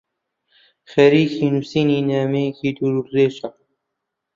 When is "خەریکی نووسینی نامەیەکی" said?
0.91-2.75